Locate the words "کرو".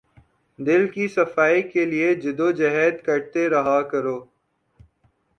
3.91-4.17